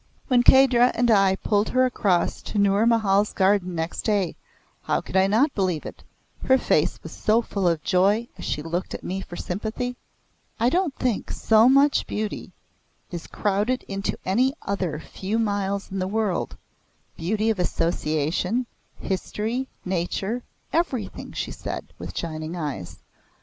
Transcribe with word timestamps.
When 0.29 0.41
Kahdra 0.41 0.91
and 0.95 1.11
I 1.11 1.35
pulled 1.35 1.69
her 1.69 1.85
across 1.85 2.41
to 2.41 2.57
Nour 2.57 2.87
Mahal's 2.87 3.33
garden 3.33 3.75
next 3.75 4.01
day, 4.01 4.35
how 4.81 4.99
could 4.99 5.15
I 5.15 5.27
not 5.27 5.53
believe 5.53 5.85
it 5.85 6.03
her 6.43 6.57
face 6.57 6.97
was 7.03 7.11
so 7.11 7.43
full 7.43 7.67
of 7.67 7.83
joy 7.83 8.27
as 8.35 8.43
she 8.43 8.63
looked 8.63 8.95
at 8.95 9.03
me 9.03 9.21
for 9.21 9.35
sympathy? 9.35 9.95
"I 10.59 10.69
don't 10.71 10.95
think 10.95 11.29
so 11.29 11.69
much 11.69 12.07
beauty 12.07 12.51
is 13.11 13.27
crowded 13.27 13.83
into 13.87 14.17
any 14.25 14.55
other 14.63 14.99
few 14.99 15.37
miles 15.37 15.91
in 15.91 15.99
the 15.99 16.07
world 16.07 16.57
beauty 17.15 17.51
of 17.51 17.59
association, 17.59 18.65
history, 18.99 19.67
nature, 19.85 20.41
everything!" 20.73 21.31
she 21.33 21.51
said 21.51 21.93
with 21.99 22.17
shining 22.17 22.55
eyes. 22.55 22.97